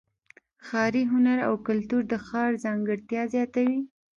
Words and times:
ښاري 0.67 1.03
هنر 1.13 1.37
او 1.47 1.53
کلتور 1.67 2.03
د 2.11 2.13
ښار 2.27 2.51
ځانګړتیا 2.63 3.21
زیاتوي. 3.33 3.79